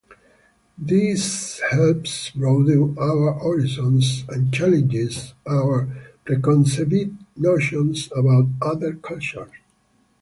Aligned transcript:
This 0.79 1.61
helps 1.69 2.31
broaden 2.31 2.97
our 2.97 3.33
horizons 3.33 4.23
and 4.29 4.51
challenges 4.51 5.35
our 5.47 5.95
preconceived 6.25 7.15
notions 7.37 8.09
about 8.15 8.47
other 8.63 8.95
cultures. 8.95 9.51